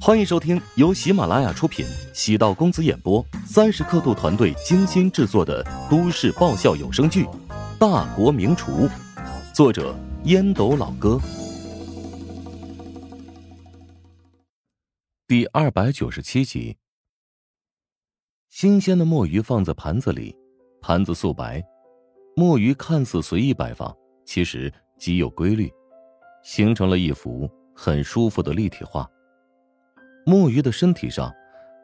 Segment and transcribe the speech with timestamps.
[0.00, 7.24] 欢迎收听由喜马拉雅出品、喜道公子演播、三十刻度团队精心制作的都市爆笑有声剧
[7.78, 8.88] 《大国名厨》，
[9.52, 11.20] 作者烟斗老哥，
[15.26, 16.76] 第二百九十七集。
[18.48, 20.34] 新鲜的墨鱼放在盘子里，
[20.80, 21.62] 盘子素白，
[22.36, 23.94] 墨鱼看似随意摆放，
[24.24, 25.70] 其实极有规律，
[26.44, 29.06] 形成了一幅很舒服的立体画。
[30.28, 31.34] 墨鱼的身体上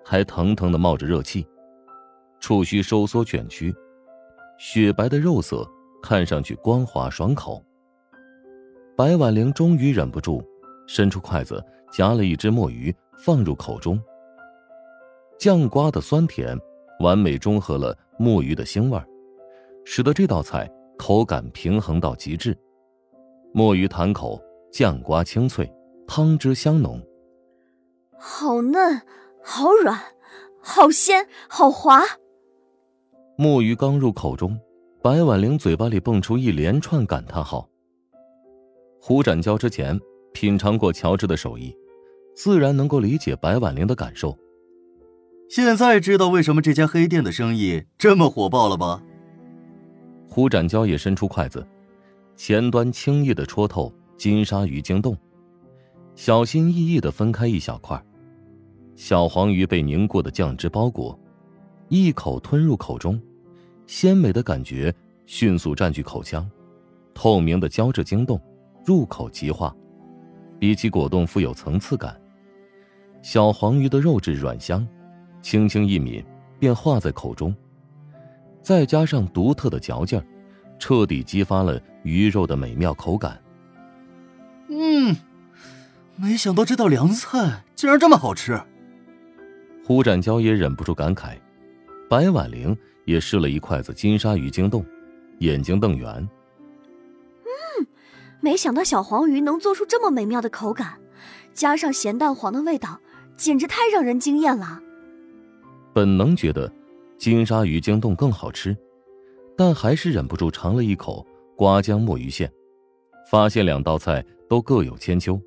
[0.04, 1.46] 还腾腾的冒着热气，
[2.38, 3.74] 触须收缩卷曲，
[4.58, 5.66] 雪白的肉色
[6.02, 7.64] 看上去光滑爽口。
[8.94, 10.44] 白婉玲终于忍不住，
[10.86, 13.98] 伸出筷子夹了一只墨鱼放入口中。
[15.38, 16.54] 酱瓜的酸甜
[17.00, 19.00] 完美中和了墨鱼的腥味
[19.86, 22.54] 使得这道菜口感平衡到极致。
[23.54, 24.38] 墨鱼弹口，
[24.70, 25.66] 酱瓜清脆，
[26.06, 27.02] 汤汁香浓。
[28.26, 29.02] 好嫩，
[29.44, 30.00] 好软，
[30.62, 32.02] 好鲜，好滑。
[33.36, 34.58] 墨鱼刚入口中，
[35.02, 37.68] 白婉玲嘴巴里蹦出一连串感叹号。
[38.98, 40.00] 胡展交之前
[40.32, 41.76] 品尝过乔治的手艺，
[42.34, 44.34] 自然能够理解白婉玲的感受。
[45.50, 49.02] 现在知道为什么这家黑店的生意这么火爆了吧？
[50.26, 51.64] 胡展交也伸出筷子，
[52.36, 55.14] 前端轻易的戳透金沙鱼惊动，
[56.16, 58.02] 小心翼翼的分开一小块。
[58.96, 61.18] 小黄鱼被凝固的酱汁包裹，
[61.88, 63.20] 一口吞入口中，
[63.86, 64.94] 鲜美的感觉
[65.26, 66.48] 迅速占据口腔，
[67.12, 68.40] 透明的胶质晶冻，
[68.84, 69.74] 入口即化，
[70.60, 72.18] 比起果冻富有层次感。
[73.20, 74.86] 小黄鱼的肉质软香，
[75.42, 76.24] 轻轻一抿
[76.58, 77.54] 便化在口中，
[78.62, 80.24] 再加上独特的嚼劲儿，
[80.78, 83.42] 彻底激发了鱼肉的美妙口感。
[84.68, 85.16] 嗯，
[86.16, 88.60] 没想到这道凉菜竟然这么好吃。
[89.86, 91.38] 胡展娇也忍不住感慨，
[92.08, 92.74] 白婉玲
[93.04, 94.82] 也试了一筷子金沙鱼晶冻，
[95.40, 96.08] 眼睛瞪圆。
[97.44, 97.86] 嗯，
[98.40, 100.98] 没想到小黄鱼能做出这么美妙的口感，
[101.52, 102.98] 加上咸蛋黄的味道，
[103.36, 104.80] 简直太让人惊艳了。
[105.92, 106.72] 本能觉得
[107.18, 108.74] 金沙鱼晶冻更好吃，
[109.54, 112.50] 但还是忍不住尝了一口瓜浆墨鱼馅，
[113.30, 115.38] 发现两道菜都各有千秋。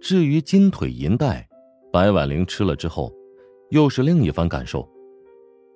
[0.00, 1.48] 至于金腿银带。
[1.92, 3.12] 白婉玲吃了之后，
[3.72, 4.86] 又是另一番感受。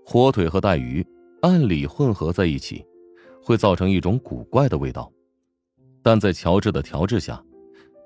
[0.04, 1.04] 火腿和带鱼
[1.40, 2.84] 按理混合在一起，
[3.42, 5.10] 会造成一种古怪的味道，
[6.02, 7.42] 但在乔治的调制下，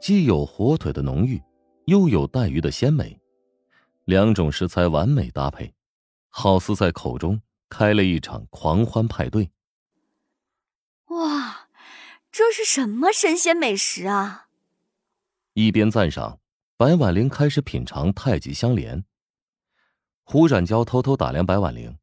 [0.00, 1.42] 既有火腿的浓郁，
[1.86, 3.18] 又有带鱼的鲜美，
[4.04, 5.74] 两种食材完美搭配，
[6.28, 9.50] 好似在口中开了一场狂欢派对。
[11.08, 11.66] 哇，
[12.30, 14.46] 这是什么神仙美食啊！
[15.54, 16.38] 一边赞赏。
[16.76, 19.04] 白婉玲开始品尝太极香莲。
[20.32, 21.98] 胡展娇偷偷打量白婉玲，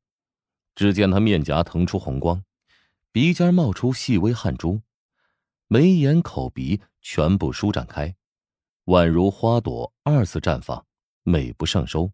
[0.75, 2.43] 只见她面颊腾出红光，
[3.13, 4.81] 鼻尖冒出细微汗珠，
[5.67, 8.17] 眉眼口鼻全部舒展开，
[8.87, 10.85] 宛如花朵二次绽放，
[11.23, 12.11] 美不胜收。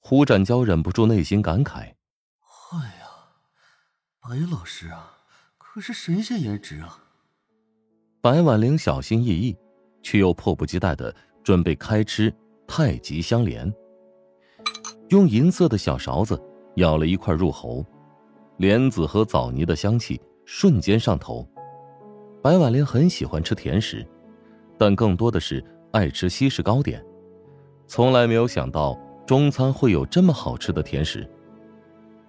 [0.00, 1.94] 胡展娇忍不住内心感慨
[2.72, 3.08] ：“哎呀，
[4.20, 5.20] 白老师啊，
[5.56, 7.04] 可是神仙颜值啊！”
[8.20, 9.56] 白婉玲小心翼翼。
[10.02, 12.30] 却又迫不及待的准备开吃
[12.68, 13.74] 太极香莲，
[15.14, 16.36] 用银色的小勺子
[16.74, 17.86] 舀了一块入喉，
[18.56, 21.46] 莲子和枣泥的香气瞬间上头。
[22.42, 24.04] 白婉玲很喜欢吃甜食，
[24.76, 27.00] 但更多的是爱吃西式糕点，
[27.86, 31.24] 从来没有想到中餐会有这么好吃的甜食。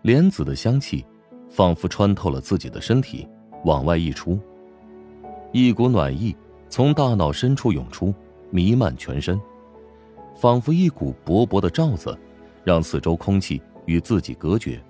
[0.03, 1.03] 莲子的香气
[1.50, 3.28] 仿佛穿透了自己的身体，
[3.63, 4.38] 往外溢出，
[5.51, 6.35] 一股暖意。
[6.69, 8.13] 从大脑深处涌出，
[8.51, 9.41] 弥漫全身，
[10.35, 12.16] 仿佛一股薄薄的罩子，
[12.65, 14.81] 让四周空气与自己隔绝。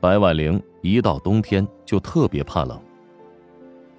[0.00, 2.80] 白婉玲一到冬天就特别怕冷，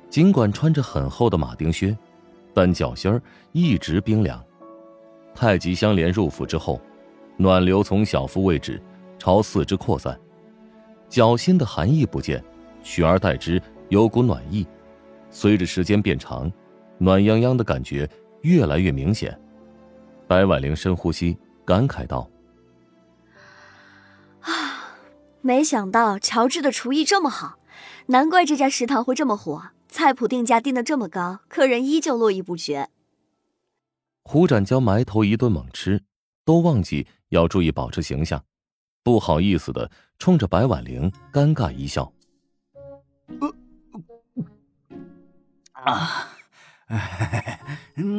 [0.09, 1.95] 尽管穿着很厚的马丁靴，
[2.53, 4.43] 但脚心儿一直冰凉。
[5.35, 6.81] 太极香莲入腹之后，
[7.37, 8.81] 暖流从小腹位置
[9.17, 10.19] 朝四肢扩散，
[11.09, 12.43] 脚心的寒意不见，
[12.83, 14.65] 取而代之有股暖意。
[15.29, 16.51] 随着时间变长，
[16.97, 18.07] 暖洋洋的感觉
[18.41, 19.37] 越来越明显。
[20.27, 22.29] 白婉玲深呼吸，感慨道
[25.45, 27.59] ：“没想到乔治的厨艺这么好，
[28.05, 32.89] 难怪这家食堂会这么火，菜谱定价定的这么高，客人依旧络绎不绝。”
[34.23, 36.01] 胡展娇埋头一顿猛吃，
[36.45, 38.41] 都忘记要注意保持形象，
[39.03, 42.13] 不好意思的冲着白婉玲尴尬一笑。
[45.73, 46.29] 啊，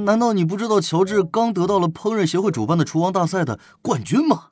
[0.05, 4.51] 难道你不知道乔治刚得到了烹饪协会主办的厨王大赛的冠军吗？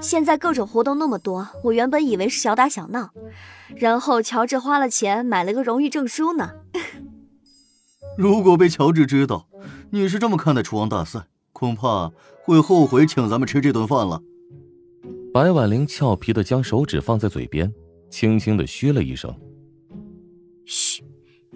[0.00, 3.10] 现在各种活动那么多，我原本以为是小打小闹，
[3.76, 6.50] 然后乔治花了钱买了个荣誉证书呢。
[8.16, 9.48] 如果被乔治知道
[9.90, 12.12] 你是这么看待厨王大赛，恐怕
[12.42, 14.22] 会后悔请咱们吃这顿饭了。
[15.32, 17.72] 白婉玲俏皮的将手指放在嘴边，
[18.08, 19.34] 轻轻的嘘了一声
[20.64, 21.02] ：“嘘，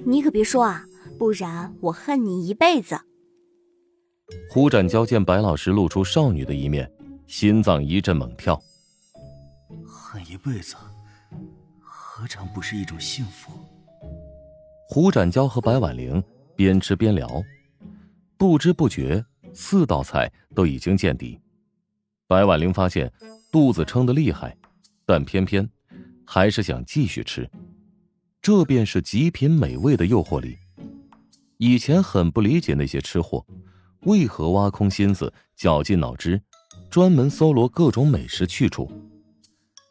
[0.04, 0.84] 你可别说啊，
[1.16, 2.98] 不然我恨你一辈子。”
[4.50, 6.90] 胡展娇见白老师露出少女的一面。
[7.28, 8.58] 心脏一阵猛跳，
[9.86, 10.74] 恨一辈子，
[11.78, 13.52] 何尝不是一种幸福？
[14.88, 16.24] 胡展娇和白婉玲
[16.56, 17.44] 边吃边聊，
[18.38, 19.22] 不知不觉
[19.52, 21.38] 四道菜都已经见底。
[22.26, 23.12] 白婉玲发现
[23.52, 24.56] 肚子撑得厉害，
[25.04, 25.68] 但偏偏
[26.24, 27.48] 还是想继续吃，
[28.40, 30.56] 这便是极品美味的诱惑力。
[31.58, 33.44] 以前很不理解那些吃货，
[34.04, 36.40] 为何挖空心思，绞尽脑汁。
[36.90, 38.90] 专门搜罗各种美食去处。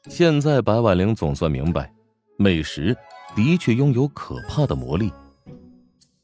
[0.09, 1.93] 现在白婉玲总算明白，
[2.37, 2.95] 美食
[3.35, 5.11] 的确拥有可怕的魔力。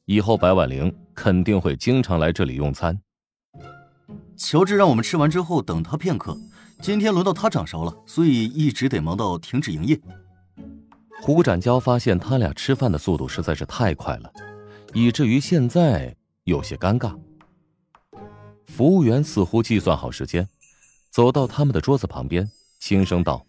[0.05, 2.99] 以后白婉玲肯定会经常来这里用餐。
[4.35, 6.35] 乔治让我们吃完之后等他片刻，
[6.81, 9.99] 今天轮到他掌勺了，所以一直得忙到停止营业。
[11.21, 14.31] 胡展娇发现他俩吃饭的速度实在是太快了，
[14.93, 17.15] 以至于现在有些尴尬。
[18.65, 20.47] 服务员似乎计算好时间。
[21.13, 22.49] 走到他们的桌子旁边，
[22.79, 23.45] 轻声道：“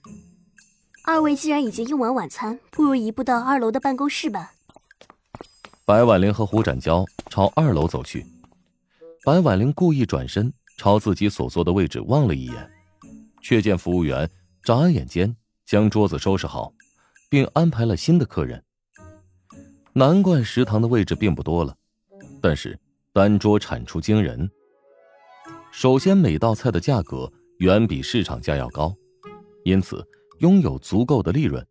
[1.03, 4.53] 二位既然已经用完晚餐，不如移步到二楼的办公室吧。”
[5.87, 8.27] 白婉玲和胡展娇朝二楼走去。
[9.25, 12.71] 白婉玲故意转身朝自己所坐的位置望了一眼，
[13.41, 14.29] 却见服务员
[14.63, 15.35] 眨眼间
[15.65, 16.71] 将桌子收拾好，
[17.31, 18.63] 并安排了新的客人。
[19.95, 21.75] 难怪食堂的位置并不多了，
[22.43, 22.79] 但是
[23.15, 24.51] 单桌产出惊人。
[25.73, 27.33] 首先，每道菜的价格。
[27.59, 28.95] 远比市场价要高，
[29.65, 30.07] 因此
[30.41, 31.65] 拥有足够的利润。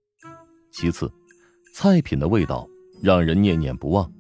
[0.72, 1.12] 其次，
[1.74, 2.68] 菜品的味道
[3.02, 4.12] 让人念念不忘，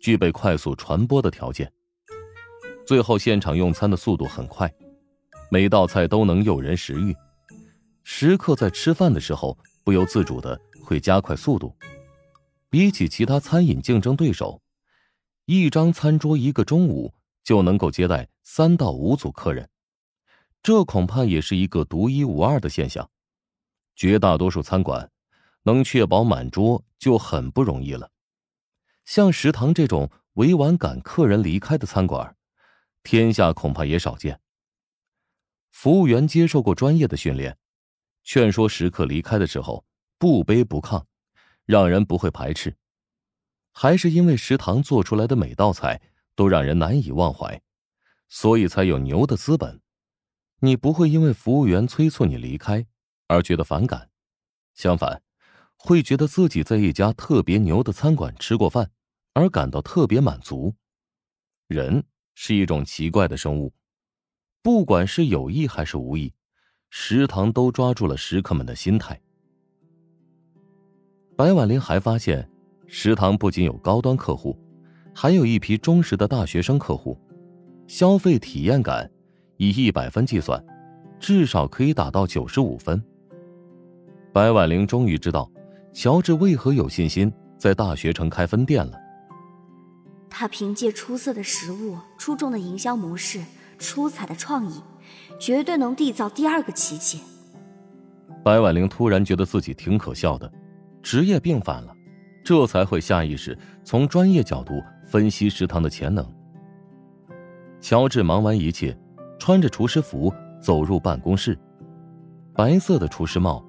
[0.00, 1.70] 具备快速传播的条件。
[2.86, 4.72] 最后，现场用餐的速度很快，
[5.50, 7.14] 每道菜都能诱人食欲。
[8.02, 11.72] 食客在吃饭的时候不由自主的会加快速度。
[12.68, 14.60] 比起其他餐饮竞争对手，
[15.44, 17.12] 一张餐桌一个中午
[17.44, 19.68] 就能够接待三到五组客人。
[20.62, 23.10] 这恐怕也是一个独一无二的现象，
[23.96, 25.10] 绝大多数餐馆
[25.62, 28.10] 能确保满桌就很不容易了。
[29.04, 32.36] 像食堂这种委婉赶客人离开的餐馆，
[33.02, 34.38] 天下恐怕也少见。
[35.70, 37.56] 服务员接受过专业的训练，
[38.22, 39.84] 劝说食客离开的时候
[40.18, 41.02] 不卑不亢，
[41.64, 42.76] 让人不会排斥。
[43.72, 46.02] 还是因为食堂做出来的每道菜
[46.34, 47.62] 都让人难以忘怀，
[48.28, 49.80] 所以才有牛的资本。
[50.62, 52.86] 你不会因为服务员催促你离开
[53.28, 54.10] 而觉得反感，
[54.74, 55.22] 相反，
[55.76, 58.90] 会觉得自己在一家特别牛的餐馆吃过饭，
[59.32, 60.74] 而感到特别满足。
[61.66, 62.04] 人
[62.34, 63.72] 是一种奇怪的生物，
[64.62, 66.34] 不管是有意还是无意，
[66.90, 69.18] 食堂都抓住了食客们的心态。
[71.36, 72.50] 白婉玲还发现，
[72.86, 74.58] 食堂不仅有高端客户，
[75.14, 77.18] 还有一批忠实的大学生客户，
[77.86, 79.10] 消费体验感。
[79.60, 80.58] 以一百分计算，
[81.18, 83.02] 至少可以打到九十五分。
[84.32, 85.52] 白婉玲终于知道，
[85.92, 88.98] 乔治为何有信心在大学城开分店了。
[90.30, 93.38] 他凭借出色的食物、出众的营销模式、
[93.78, 94.80] 出彩的创意，
[95.38, 97.20] 绝对能缔造第二个奇迹。
[98.42, 100.50] 白婉玲突然觉得自己挺可笑的，
[101.02, 101.94] 职业病犯了，
[102.42, 106.26] 这才会下意识从专业角度分析食堂的潜能。
[107.78, 108.98] 乔治忙完一切。
[109.40, 111.58] 穿着厨师服走入办公室，
[112.54, 113.64] 白色的厨师帽，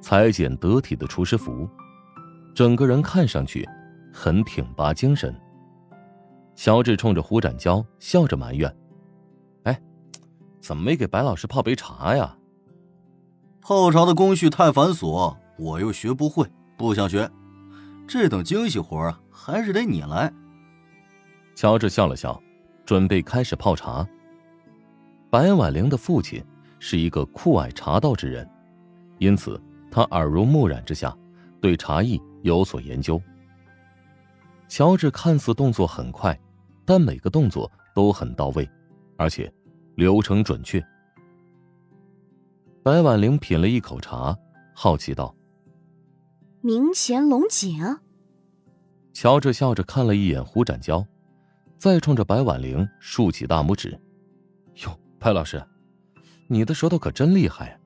[0.00, 1.68] 裁剪得体的厨师服，
[2.54, 3.68] 整个人看上去
[4.12, 5.34] 很挺拔精神。
[6.54, 8.74] 乔治冲着胡展娇笑着埋怨
[9.64, 9.78] ：“哎，
[10.60, 12.38] 怎么没给白老师泡杯茶呀？”
[13.60, 17.28] 泡茶的工序太繁琐，我又学不会，不想学。
[18.06, 20.32] 这等精细活啊，还是得你来。
[21.56, 22.40] 乔治笑了笑，
[22.84, 24.06] 准备开始泡茶。
[25.36, 26.42] 白婉玲的父亲
[26.78, 28.48] 是一个酷爱茶道之人，
[29.18, 31.14] 因此他耳濡目染之下，
[31.60, 33.20] 对茶艺有所研究。
[34.66, 36.40] 乔治看似动作很快，
[36.86, 38.66] 但每个动作都很到位，
[39.18, 39.52] 而且
[39.94, 40.82] 流程准确。
[42.82, 44.34] 白婉玲品了一口茶，
[44.72, 45.36] 好奇道
[46.64, 47.98] ：“明前龙井。”
[49.12, 51.06] 乔治笑着看了一眼胡展娇，
[51.76, 54.00] 再冲着白婉玲竖起大拇指
[55.16, 55.64] ：“哟，白老师，
[56.46, 57.80] 你的舌头可真厉害！”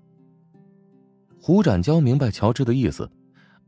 [1.41, 3.11] 胡展娇明白乔治的意思，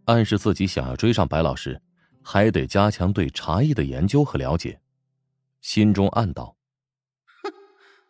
[0.04, 1.80] 暗示自己想要追上白老师，
[2.22, 4.80] 还得加强对茶艺的研究和了解，
[5.60, 6.56] 心中暗道
[7.42, 7.52] ：“哼，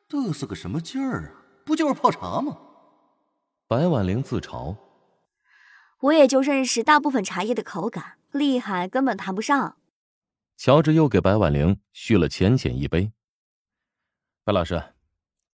[0.08, 1.32] 嘚瑟个什么劲儿啊？
[1.64, 2.58] 不就是泡茶吗？”
[3.68, 4.76] 白婉玲自嘲
[6.00, 9.76] ：“我也就认识大部分茶叶的口感，厉害根本谈不上。”
[10.58, 13.12] 乔治又给白婉玲续了浅浅一杯。
[14.44, 14.82] 白老师，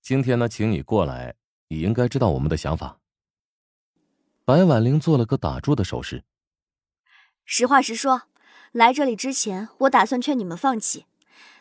[0.09, 1.35] 今天呢，请你过来，
[1.69, 2.99] 你应该知道我们的想法。
[4.47, 6.25] 白婉玲做了个打住的手势。
[7.45, 8.23] 实话实说，
[8.73, 11.05] 来这里之前，我打算劝你们放弃，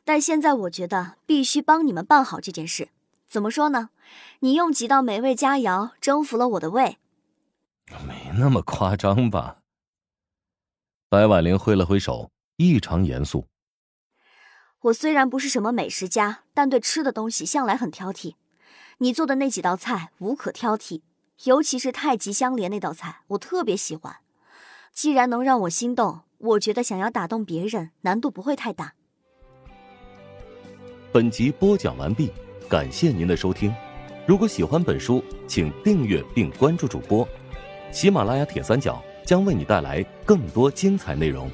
[0.06, 2.88] 但现在我觉得必须帮你们办好这件事。
[3.28, 3.90] 怎么说呢？
[4.40, 7.00] 你用几道美味佳肴征服了我的胃。
[8.08, 9.58] 没那么夸张吧？
[11.10, 13.46] 白婉玲挥了挥手，异常严肃。
[14.82, 18.36] 我虽然不是什么美食家，但对吃的东西向来很挑剔。
[19.00, 21.02] 你做的那几道菜无可挑剔。
[21.44, 24.18] 尤其是太极相连那道菜，我特别喜欢。
[24.92, 28.94] 既然能让我心动，我觉得想要打动别人难度不会太大。
[31.12, 32.32] 本集播讲完毕，
[32.68, 33.72] 感谢您的收听。
[34.26, 37.28] 如果喜欢本书，请订阅并关注主播。
[37.92, 41.52] 喜马拉雅铁三角将为你带来更多精彩内容。